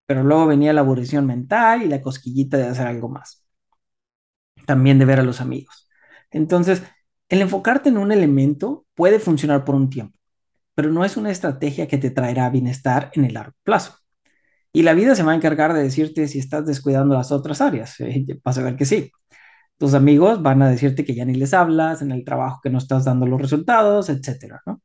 Pero 0.05 0.23
luego 0.23 0.47
venía 0.47 0.73
la 0.73 0.81
aburrición 0.81 1.25
mental 1.25 1.83
y 1.83 1.87
la 1.87 2.01
cosquillita 2.01 2.57
de 2.57 2.67
hacer 2.67 2.87
algo 2.87 3.09
más. 3.09 3.45
También 4.65 4.99
de 4.99 5.05
ver 5.05 5.19
a 5.19 5.23
los 5.23 5.41
amigos. 5.41 5.89
Entonces, 6.31 6.83
el 7.29 7.41
enfocarte 7.41 7.89
en 7.89 7.97
un 7.97 8.11
elemento 8.11 8.85
puede 8.95 9.19
funcionar 9.19 9.65
por 9.65 9.75
un 9.75 9.89
tiempo, 9.89 10.17
pero 10.75 10.91
no 10.91 11.05
es 11.05 11.17
una 11.17 11.31
estrategia 11.31 11.87
que 11.87 11.97
te 11.97 12.11
traerá 12.11 12.49
bienestar 12.49 13.11
en 13.13 13.25
el 13.25 13.33
largo 13.33 13.55
plazo. 13.63 14.02
Y 14.73 14.83
la 14.83 14.93
vida 14.93 15.15
se 15.15 15.23
va 15.23 15.33
a 15.33 15.35
encargar 15.35 15.73
de 15.73 15.83
decirte 15.83 16.27
si 16.27 16.39
estás 16.39 16.65
descuidando 16.65 17.15
las 17.15 17.31
otras 17.31 17.61
áreas. 17.61 17.95
Eh, 17.99 18.25
vas 18.43 18.57
a 18.57 18.63
ver 18.63 18.75
que 18.75 18.85
sí. 18.85 19.11
Tus 19.77 19.93
amigos 19.93 20.41
van 20.41 20.61
a 20.61 20.69
decirte 20.69 21.05
que 21.05 21.15
ya 21.15 21.25
ni 21.25 21.35
les 21.35 21.53
hablas, 21.53 22.01
en 22.01 22.11
el 22.11 22.25
trabajo 22.25 22.59
que 22.63 22.69
no 22.69 22.77
estás 22.79 23.05
dando 23.05 23.25
los 23.27 23.41
resultados, 23.41 24.09
etcétera, 24.09 24.61
¿no? 24.65 24.81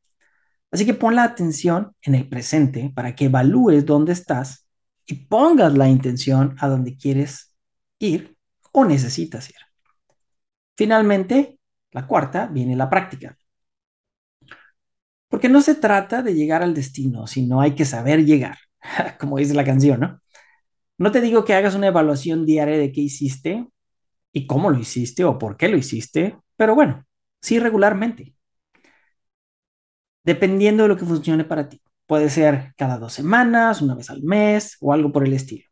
Así 0.71 0.85
que 0.87 0.95
pon 0.95 1.14
la 1.14 1.25
atención 1.25 1.95
en 2.02 2.14
el 2.14 2.28
presente 2.28 2.92
para 2.95 3.14
que 3.14 3.26
evalúes 3.26 3.87
dónde 3.87 4.12
estás 4.12 4.66
y 5.07 5.14
pongas 5.26 5.75
la 5.75 5.88
intención 5.88 6.57
a 6.61 6.68
donde 6.68 6.97
quieres 6.97 7.54
ir 7.99 8.37
o 8.73 8.85
necesitas 8.85 9.49
ir. 9.50 9.57
Finalmente, 10.76 11.59
la 11.92 12.07
cuarta 12.07 12.47
viene 12.47 12.76
la 12.76 12.90
práctica. 12.90 13.37
Porque 15.28 15.49
no 15.49 15.61
se 15.62 15.75
trata 15.75 16.23
de 16.23 16.35
llegar 16.35 16.62
al 16.62 16.75
destino, 16.75 17.26
sino 17.26 17.61
hay 17.61 17.75
que 17.75 17.85
saber 17.85 18.25
llegar. 18.25 18.59
como 19.20 19.38
dice 19.38 19.54
la 19.54 19.64
canción, 19.64 20.00
¿no? 20.00 20.20
No 20.99 21.12
te 21.12 21.20
digo 21.20 21.44
que 21.44 21.54
hagas 21.54 21.75
una 21.75 21.88
evaluación 21.88 22.47
diaria 22.47 22.78
de 22.78 22.92
qué 22.92 23.00
hiciste 23.02 23.68
y 24.32 24.47
cómo 24.47 24.70
lo 24.70 24.78
hiciste 24.78 25.25
o 25.25 25.38
por 25.38 25.56
qué 25.56 25.68
lo 25.68 25.76
hiciste, 25.78 26.38
pero 26.56 26.75
bueno, 26.75 27.06
sí 27.42 27.58
regularmente. 27.61 28.35
Dependiendo 30.25 30.82
de 30.85 30.88
lo 30.90 30.97
que 30.97 31.04
funcione 31.06 31.44
para 31.44 31.68
ti. 31.68 31.80
Puede 32.06 32.30
ser 32.30 32.75
cada 32.76 32.99
dos 32.99 33.12
semanas, 33.12 33.82
una 33.82 33.94
vez 33.94 34.11
al 34.11 34.23
mes 34.23 34.76
o 34.80 34.92
algo 34.92 35.12
por 35.12 35.25
el 35.26 35.32
estilo. 35.35 35.68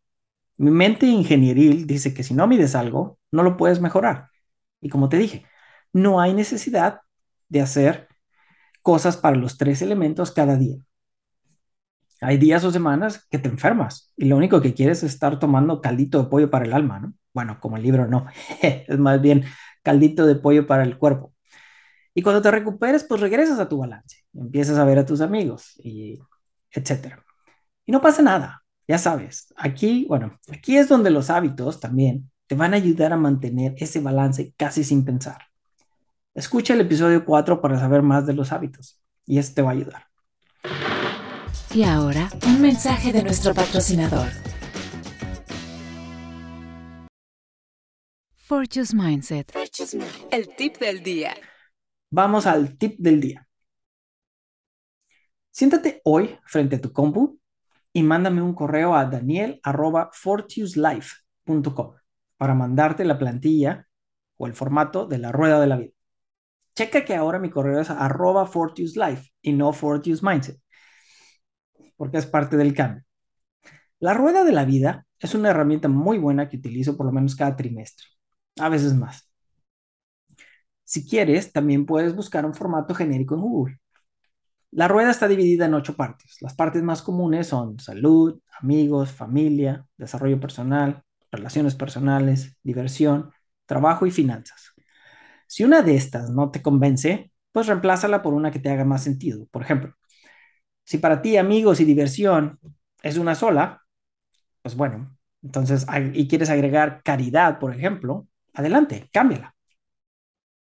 Mi 0.58 0.70
mente 0.70 1.06
ingenieril 1.06 1.86
dice 1.86 2.14
que 2.14 2.22
si 2.22 2.34
no 2.34 2.46
mides 2.46 2.74
algo, 2.74 3.18
no 3.32 3.42
lo 3.42 3.56
puedes 3.56 3.80
mejorar. 3.80 4.28
Y 4.80 4.88
como 4.90 5.08
te 5.08 5.18
dije, 5.18 5.46
no 5.92 6.20
hay 6.20 6.34
necesidad 6.34 7.00
de 7.48 7.60
hacer 7.62 8.08
cosas 8.82 9.16
para 9.18 9.36
los 9.36 9.58
tres 9.58 9.82
elementos 9.82 10.32
cada 10.32 10.56
día. 10.56 10.78
Hay 12.20 12.38
días 12.38 12.64
o 12.64 12.70
semanas 12.70 13.26
que 13.30 13.38
te 13.38 13.48
enfermas 13.48 14.12
y 14.16 14.26
lo 14.26 14.36
único 14.36 14.60
que 14.60 14.74
quieres 14.74 15.02
es 15.02 15.12
estar 15.12 15.38
tomando 15.38 15.80
caldito 15.80 16.22
de 16.22 16.28
pollo 16.28 16.50
para 16.50 16.64
el 16.64 16.72
alma, 16.72 16.98
¿no? 17.00 17.14
Bueno, 17.34 17.58
como 17.60 17.76
el 17.76 17.82
libro 17.82 18.06
no, 18.06 18.26
es 18.62 18.98
más 18.98 19.20
bien 19.20 19.44
caldito 19.82 20.26
de 20.26 20.36
pollo 20.36 20.66
para 20.66 20.82
el 20.82 20.98
cuerpo. 20.98 21.34
Y 22.14 22.22
cuando 22.22 22.40
te 22.40 22.50
recuperes, 22.50 23.04
pues 23.04 23.20
regresas 23.20 23.58
a 23.60 23.68
tu 23.68 23.78
balance, 23.78 24.24
empiezas 24.34 24.78
a 24.78 24.84
ver 24.84 24.98
a 24.98 25.04
tus 25.04 25.20
amigos 25.20 25.74
y 25.84 26.18
etcétera. 26.72 27.22
Y 27.84 27.92
no 27.92 28.00
pasa 28.00 28.22
nada, 28.22 28.64
ya 28.88 28.98
sabes. 28.98 29.52
Aquí, 29.56 30.06
bueno, 30.08 30.38
aquí 30.50 30.78
es 30.78 30.88
donde 30.88 31.10
los 31.10 31.30
hábitos 31.30 31.80
también 31.80 32.30
te 32.46 32.54
van 32.54 32.72
a 32.72 32.78
ayudar 32.78 33.12
a 33.12 33.16
mantener 33.16 33.74
ese 33.78 34.00
balance 34.00 34.54
casi 34.56 34.84
sin 34.84 35.04
pensar. 35.04 35.38
Escucha 36.34 36.74
el 36.74 36.80
episodio 36.80 37.24
4 37.24 37.60
para 37.60 37.78
saber 37.78 38.02
más 38.02 38.26
de 38.26 38.34
los 38.34 38.52
hábitos 38.52 39.00
y 39.26 39.38
este 39.38 39.56
te 39.56 39.62
va 39.62 39.70
a 39.70 39.72
ayudar. 39.72 40.06
Y 41.76 41.84
ahora, 41.84 42.28
un 42.46 42.62
mensaje 42.62 43.12
de 43.12 43.22
nuestro 43.22 43.52
patrocinador. 43.52 44.28
Fortune's 48.32 48.94
Mindset. 48.94 49.52
El 50.30 50.56
tip 50.56 50.78
del 50.78 51.02
día. 51.02 51.34
Vamos 52.08 52.46
al 52.46 52.78
tip 52.78 52.98
del 52.98 53.20
día. 53.20 53.46
Siéntate 55.50 56.00
hoy 56.04 56.38
frente 56.46 56.76
a 56.76 56.80
tu 56.80 56.94
compu 56.94 57.38
y 57.92 58.02
mándame 58.02 58.40
un 58.40 58.54
correo 58.54 58.94
a 58.94 59.04
daniel.fortuslife.com 59.04 61.94
para 62.38 62.54
mandarte 62.54 63.04
la 63.04 63.18
plantilla 63.18 63.86
o 64.38 64.46
el 64.46 64.54
formato 64.54 65.06
de 65.06 65.18
la 65.18 65.30
rueda 65.30 65.60
de 65.60 65.66
la 65.66 65.76
vida. 65.76 65.92
Checa 66.74 67.04
que 67.04 67.14
ahora 67.14 67.38
mi 67.38 67.50
correo 67.50 67.82
es 67.82 67.90
arroba 67.90 68.50
y 69.42 69.52
no 69.52 69.74
Fortune's 69.74 70.22
Mindset 70.22 70.58
porque 71.96 72.18
es 72.18 72.26
parte 72.26 72.56
del 72.56 72.74
cambio. 72.74 73.04
La 73.98 74.14
rueda 74.14 74.44
de 74.44 74.52
la 74.52 74.64
vida 74.64 75.06
es 75.18 75.34
una 75.34 75.50
herramienta 75.50 75.88
muy 75.88 76.18
buena 76.18 76.48
que 76.48 76.56
utilizo 76.58 76.96
por 76.96 77.06
lo 77.06 77.12
menos 77.12 77.36
cada 77.36 77.56
trimestre, 77.56 78.06
a 78.58 78.68
veces 78.68 78.94
más. 78.94 79.30
Si 80.84 81.06
quieres, 81.06 81.52
también 81.52 81.84
puedes 81.86 82.14
buscar 82.14 82.46
un 82.46 82.54
formato 82.54 82.94
genérico 82.94 83.34
en 83.34 83.40
Google. 83.40 83.78
La 84.70 84.88
rueda 84.88 85.10
está 85.10 85.28
dividida 85.28 85.66
en 85.66 85.74
ocho 85.74 85.96
partes. 85.96 86.36
Las 86.42 86.54
partes 86.54 86.82
más 86.82 87.02
comunes 87.02 87.48
son 87.48 87.78
salud, 87.80 88.40
amigos, 88.60 89.10
familia, 89.12 89.86
desarrollo 89.96 90.38
personal, 90.40 91.02
relaciones 91.32 91.74
personales, 91.74 92.56
diversión, 92.62 93.32
trabajo 93.66 94.06
y 94.06 94.10
finanzas. 94.10 94.72
Si 95.46 95.64
una 95.64 95.82
de 95.82 95.96
estas 95.96 96.30
no 96.30 96.50
te 96.50 96.62
convence, 96.62 97.32
pues 97.52 97.66
reemplázala 97.66 98.22
por 98.22 98.34
una 98.34 98.50
que 98.50 98.58
te 98.58 98.70
haga 98.70 98.84
más 98.84 99.02
sentido. 99.04 99.46
Por 99.50 99.62
ejemplo, 99.62 99.94
si 100.86 100.98
para 100.98 101.20
ti 101.20 101.36
amigos 101.36 101.80
y 101.80 101.84
diversión 101.84 102.60
es 103.02 103.18
una 103.18 103.34
sola, 103.34 103.82
pues 104.62 104.76
bueno, 104.76 105.18
entonces, 105.42 105.86
y 106.14 106.28
quieres 106.28 106.48
agregar 106.48 107.02
caridad, 107.02 107.58
por 107.58 107.74
ejemplo, 107.74 108.28
adelante, 108.54 109.10
cámbiala. 109.12 109.54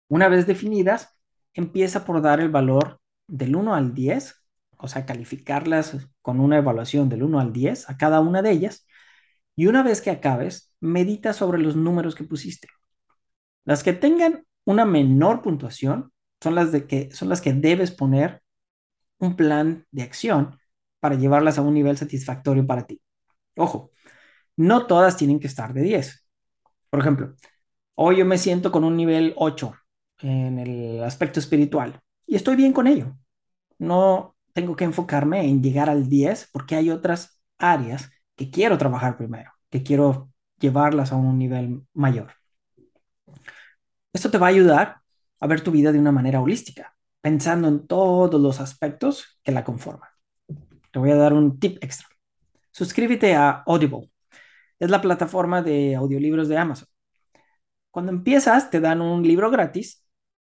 Una 0.07 0.29
vez 0.29 0.45
definidas, 0.45 1.17
empieza 1.53 2.05
por 2.05 2.21
dar 2.21 2.39
el 2.39 2.49
valor 2.49 2.99
del 3.27 3.55
1 3.55 3.73
al 3.73 3.93
10, 3.93 4.35
o 4.77 4.87
sea, 4.87 5.05
calificarlas 5.05 5.97
con 6.21 6.39
una 6.39 6.57
evaluación 6.57 7.09
del 7.09 7.23
1 7.23 7.39
al 7.39 7.51
10 7.53 7.89
a 7.89 7.97
cada 7.97 8.19
una 8.19 8.41
de 8.41 8.51
ellas. 8.51 8.87
Y 9.55 9.67
una 9.67 9.83
vez 9.83 10.01
que 10.01 10.11
acabes, 10.11 10.73
medita 10.79 11.33
sobre 11.33 11.59
los 11.59 11.75
números 11.75 12.15
que 12.15 12.23
pusiste. 12.23 12.67
Las 13.65 13.83
que 13.83 13.93
tengan 13.93 14.45
una 14.65 14.85
menor 14.85 15.41
puntuación 15.41 16.11
son 16.41 16.55
las, 16.55 16.71
de 16.71 16.87
que, 16.87 17.11
son 17.11 17.29
las 17.29 17.41
que 17.41 17.53
debes 17.53 17.91
poner 17.91 18.40
un 19.21 19.35
plan 19.35 19.85
de 19.91 20.03
acción 20.03 20.59
para 20.99 21.15
llevarlas 21.15 21.57
a 21.57 21.61
un 21.61 21.73
nivel 21.73 21.97
satisfactorio 21.97 22.65
para 22.67 22.85
ti. 22.85 23.01
Ojo, 23.55 23.91
no 24.57 24.87
todas 24.87 25.17
tienen 25.17 25.39
que 25.39 25.47
estar 25.47 25.73
de 25.73 25.81
10. 25.81 26.25
Por 26.89 26.99
ejemplo, 26.99 27.35
hoy 27.95 28.17
yo 28.17 28.25
me 28.25 28.37
siento 28.37 28.71
con 28.71 28.83
un 28.83 28.97
nivel 28.97 29.33
8 29.37 29.73
en 30.19 30.59
el 30.59 31.03
aspecto 31.03 31.39
espiritual 31.39 32.01
y 32.25 32.35
estoy 32.35 32.55
bien 32.55 32.73
con 32.73 32.87
ello. 32.87 33.17
No 33.79 34.35
tengo 34.53 34.75
que 34.75 34.85
enfocarme 34.85 35.47
en 35.47 35.63
llegar 35.63 35.89
al 35.89 36.09
10 36.09 36.49
porque 36.51 36.75
hay 36.75 36.89
otras 36.89 37.39
áreas 37.57 38.09
que 38.35 38.51
quiero 38.51 38.77
trabajar 38.77 39.17
primero, 39.17 39.51
que 39.69 39.83
quiero 39.83 40.31
llevarlas 40.59 41.11
a 41.11 41.15
un 41.15 41.37
nivel 41.37 41.85
mayor. 41.93 42.33
Esto 44.13 44.29
te 44.31 44.37
va 44.37 44.47
a 44.47 44.49
ayudar 44.49 44.97
a 45.39 45.47
ver 45.47 45.61
tu 45.61 45.71
vida 45.71 45.91
de 45.91 45.99
una 45.99 46.11
manera 46.11 46.41
holística, 46.41 46.95
pensando 47.21 47.67
en 47.67 47.87
todos 47.87 48.41
los 48.41 48.59
aspectos 48.59 49.39
que 49.43 49.51
la 49.51 49.63
conforman. 49.63 50.09
Te 50.91 50.99
voy 50.99 51.11
a 51.11 51.15
dar 51.15 51.33
un 51.33 51.59
tip 51.59 51.83
extra. 51.83 52.07
Suscríbete 52.71 53.35
a 53.35 53.63
Audible. 53.65 54.11
Es 54.79 54.89
la 54.89 55.01
plataforma 55.01 55.61
de 55.61 55.95
audiolibros 55.95 56.47
de 56.49 56.57
Amazon. 56.57 56.87
Cuando 57.91 58.11
empiezas, 58.11 58.69
te 58.69 58.79
dan 58.79 59.01
un 59.01 59.23
libro 59.23 59.51
gratis, 59.51 60.05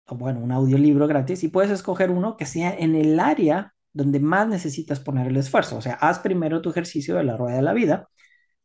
o 0.07 0.15
bueno, 0.15 0.39
un 0.39 0.51
audiolibro 0.51 1.07
gratis, 1.07 1.43
y 1.43 1.49
puedes 1.49 1.71
escoger 1.71 2.11
uno 2.11 2.37
que 2.37 2.45
sea 2.45 2.73
en 2.73 2.95
el 2.95 3.19
área 3.19 3.73
donde 3.93 4.19
más 4.19 4.47
necesitas 4.47 4.99
poner 4.99 5.27
el 5.27 5.37
esfuerzo. 5.37 5.77
O 5.77 5.81
sea, 5.81 5.95
haz 5.95 6.19
primero 6.19 6.61
tu 6.61 6.69
ejercicio 6.69 7.15
de 7.15 7.23
la 7.23 7.37
rueda 7.37 7.57
de 7.57 7.61
la 7.61 7.73
vida, 7.73 8.09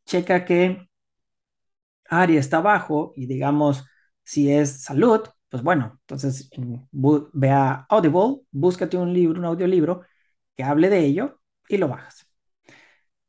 checa 0.05 0.45
qué 0.45 0.89
área 2.09 2.39
está 2.39 2.57
abajo 2.57 3.13
y 3.15 3.25
digamos, 3.27 3.85
si 4.23 4.51
es 4.51 4.83
salud, 4.83 5.21
pues 5.51 5.63
bueno, 5.63 5.99
entonces 6.03 6.49
ve 7.33 7.49
a 7.51 7.85
Audible, 7.89 8.43
búscate 8.51 8.97
un 8.97 9.13
libro, 9.13 9.37
un 9.37 9.45
audiolibro 9.45 10.01
que 10.55 10.63
hable 10.63 10.89
de 10.89 10.99
ello 10.99 11.41
y 11.67 11.77
lo 11.77 11.89
bajas. 11.89 12.25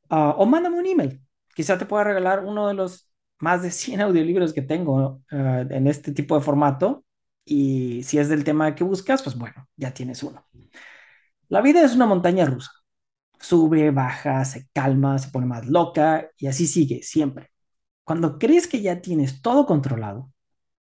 Ah, 0.08 0.34
o 0.38 0.46
mándame 0.46 0.78
un 0.78 0.86
email. 0.86 1.20
Quizá 1.54 1.76
te 1.78 1.86
pueda 1.86 2.04
regalar 2.04 2.44
uno 2.44 2.68
de 2.68 2.74
los 2.74 3.10
más 3.40 3.62
de 3.62 3.72
100 3.72 4.00
audiolibros 4.02 4.52
que 4.52 4.62
tengo 4.62 5.22
ah, 5.32 5.64
en 5.68 5.88
este 5.88 6.12
tipo 6.12 6.36
de 6.36 6.42
formato. 6.44 7.04
Y 7.44 8.04
si 8.04 8.18
es 8.18 8.28
del 8.28 8.44
tema 8.44 8.74
que 8.76 8.84
buscas, 8.84 9.22
pues 9.22 9.36
bueno, 9.36 9.68
ya 9.76 9.92
tienes 9.92 10.22
uno. 10.22 10.46
La 11.48 11.60
vida 11.60 11.82
es 11.84 11.94
una 11.96 12.06
montaña 12.06 12.44
rusa. 12.46 12.70
Sube, 13.40 13.90
baja, 13.90 14.44
se 14.44 14.68
calma, 14.72 15.18
se 15.18 15.30
pone 15.30 15.46
más 15.46 15.66
loca 15.66 16.30
y 16.38 16.46
así 16.46 16.66
sigue 16.68 17.02
siempre. 17.02 17.50
Cuando 18.04 18.38
crees 18.38 18.68
que 18.68 18.80
ya 18.82 19.00
tienes 19.02 19.42
todo 19.42 19.66
controlado, 19.66 20.32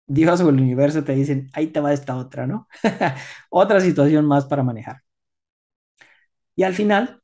Dios 0.07 0.41
o 0.41 0.51
el 0.51 0.61
universo 0.61 1.05
te 1.05 1.15
dicen, 1.15 1.51
ahí 1.55 1.69
te 1.69 1.81
va 1.81 1.93
esta 1.93 2.17
otra, 2.17 2.47
¿no? 2.47 2.69
otra 3.51 3.81
situación 3.81 4.27
más 4.27 4.45
para 4.47 4.63
manejar. 4.63 5.03
Y 6.57 6.63
al 6.63 6.75
final, 6.75 7.23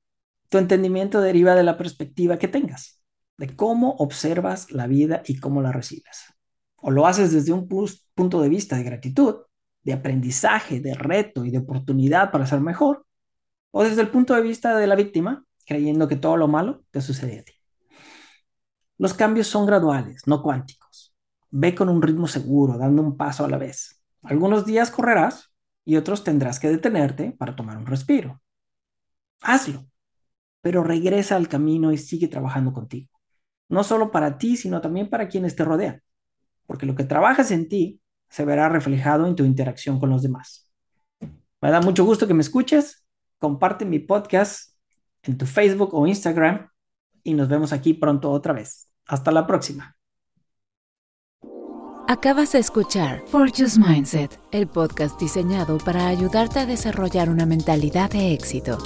tu 0.48 0.58
entendimiento 0.58 1.20
deriva 1.20 1.54
de 1.54 1.62
la 1.62 1.76
perspectiva 1.78 2.38
que 2.38 2.48
tengas, 2.48 3.02
de 3.36 3.54
cómo 3.54 3.92
observas 3.98 4.70
la 4.72 4.86
vida 4.86 5.22
y 5.26 5.38
cómo 5.38 5.62
la 5.62 5.72
recibes. 5.72 6.24
O 6.76 6.90
lo 6.90 7.06
haces 7.06 7.32
desde 7.32 7.52
un 7.52 7.68
punto 7.68 8.40
de 8.40 8.48
vista 8.48 8.76
de 8.76 8.84
gratitud, 8.84 9.36
de 9.82 9.92
aprendizaje, 9.92 10.80
de 10.80 10.94
reto 10.94 11.44
y 11.44 11.50
de 11.50 11.58
oportunidad 11.58 12.30
para 12.30 12.46
ser 12.46 12.60
mejor, 12.60 13.06
o 13.70 13.84
desde 13.84 14.02
el 14.02 14.08
punto 14.10 14.34
de 14.34 14.42
vista 14.42 14.76
de 14.76 14.86
la 14.86 14.96
víctima, 14.96 15.44
creyendo 15.64 16.08
que 16.08 16.16
todo 16.16 16.36
lo 16.36 16.48
malo 16.48 16.82
te 16.90 17.00
sucede 17.00 17.40
a 17.40 17.44
ti. 17.44 17.52
Los 18.98 19.14
cambios 19.14 19.46
son 19.46 19.66
graduales, 19.66 20.22
no 20.26 20.42
cuánticos. 20.42 20.79
Ve 21.50 21.74
con 21.74 21.88
un 21.88 22.02
ritmo 22.02 22.26
seguro, 22.26 22.78
dando 22.78 23.02
un 23.02 23.16
paso 23.16 23.44
a 23.44 23.48
la 23.48 23.58
vez. 23.58 24.02
Algunos 24.22 24.66
días 24.66 24.90
correrás 24.90 25.52
y 25.84 25.96
otros 25.96 26.24
tendrás 26.24 26.60
que 26.60 26.68
detenerte 26.68 27.32
para 27.32 27.56
tomar 27.56 27.76
un 27.76 27.86
respiro. 27.86 28.40
Hazlo, 29.42 29.86
pero 30.60 30.84
regresa 30.84 31.36
al 31.36 31.48
camino 31.48 31.92
y 31.92 31.98
sigue 31.98 32.28
trabajando 32.28 32.72
contigo. 32.72 33.10
No 33.68 33.84
solo 33.84 34.10
para 34.10 34.38
ti, 34.38 34.56
sino 34.56 34.80
también 34.80 35.08
para 35.08 35.28
quienes 35.28 35.56
te 35.56 35.64
rodean, 35.64 36.02
porque 36.66 36.86
lo 36.86 36.94
que 36.94 37.04
trabajas 37.04 37.50
en 37.50 37.68
ti 37.68 38.00
se 38.28 38.44
verá 38.44 38.68
reflejado 38.68 39.26
en 39.26 39.34
tu 39.34 39.44
interacción 39.44 39.98
con 39.98 40.10
los 40.10 40.22
demás. 40.22 40.70
Me 41.60 41.70
da 41.70 41.80
mucho 41.80 42.04
gusto 42.04 42.26
que 42.26 42.34
me 42.34 42.42
escuches 42.42 43.04
comparte 43.40 43.84
mi 43.84 43.98
podcast 43.98 44.76
en 45.22 45.36
tu 45.36 45.46
Facebook 45.46 45.94
o 45.94 46.06
Instagram 46.06 46.68
y 47.24 47.34
nos 47.34 47.48
vemos 47.48 47.72
aquí 47.72 47.94
pronto 47.94 48.30
otra 48.30 48.52
vez. 48.52 48.88
Hasta 49.06 49.32
la 49.32 49.46
próxima. 49.46 49.99
Acabas 52.10 52.50
de 52.50 52.58
escuchar 52.58 53.22
Fortune's 53.28 53.78
Mindset, 53.78 54.36
el 54.50 54.66
podcast 54.66 55.16
diseñado 55.20 55.78
para 55.78 56.08
ayudarte 56.08 56.58
a 56.58 56.66
desarrollar 56.66 57.30
una 57.30 57.46
mentalidad 57.46 58.10
de 58.10 58.32
éxito. 58.32 58.78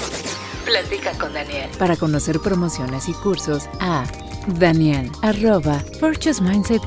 Platica 0.66 1.16
con 1.16 1.32
Daniel. 1.32 1.70
Para 1.78 1.96
conocer 1.96 2.38
promociones 2.40 3.08
y 3.08 3.14
cursos 3.14 3.66
a 3.80 4.04
Daniel 4.58 5.10
arroba 5.22 5.82
Mindset, 6.42 6.82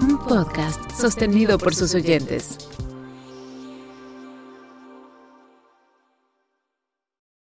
un 0.00 0.18
podcast 0.26 0.90
sostenido 0.90 1.58
por 1.58 1.74
sus 1.74 1.94
oyentes. 1.94 2.56